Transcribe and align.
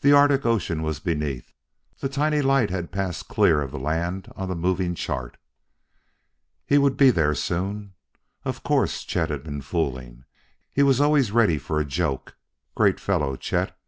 The 0.00 0.12
Arctic 0.12 0.44
Ocean 0.44 0.82
was 0.82 0.98
beneath. 0.98 1.52
The 2.00 2.08
tiny 2.08 2.42
light 2.42 2.68
had 2.70 2.90
passed 2.90 3.28
clear 3.28 3.62
of 3.62 3.70
the 3.70 3.78
land 3.78 4.26
on 4.34 4.48
the 4.48 4.56
moving 4.56 4.96
chart. 4.96 5.36
He 6.66 6.78
would 6.78 6.96
be 6.96 7.10
there 7.10 7.36
soon.... 7.36 7.92
Of 8.44 8.64
course 8.64 9.04
Chet 9.04 9.30
had 9.30 9.44
been 9.44 9.60
fooling; 9.62 10.24
he 10.72 10.82
was 10.82 11.00
always 11.00 11.30
ready 11.30 11.58
for 11.58 11.78
a 11.78 11.84
joke.... 11.84 12.36
Great 12.74 12.98
fellow, 12.98 13.36
Chet! 13.36 13.78